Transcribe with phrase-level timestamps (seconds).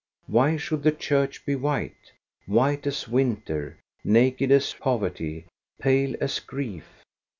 [0.25, 2.13] Why should the church be white.'
[2.47, 5.45] White as winter, naked as poverty,
[5.79, 6.87] pale as grief!